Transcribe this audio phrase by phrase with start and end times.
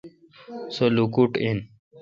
[0.75, 1.57] سو لوکوٹ این۔